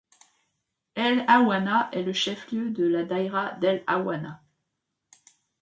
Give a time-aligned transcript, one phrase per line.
[0.95, 4.41] El Aouana est le chef-lieu de la daïra d'El Aouana.